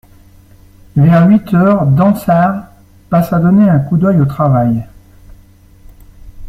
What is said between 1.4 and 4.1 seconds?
heures, Dansaert passa donner un coup